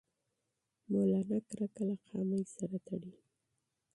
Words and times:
مولانا 0.91 1.37
تعصب 1.49 1.71
له 1.87 1.95
خامۍ 2.03 2.41
سره 2.55 2.77
تړي 2.87 3.13